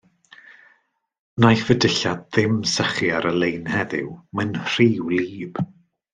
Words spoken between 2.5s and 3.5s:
sychu ar y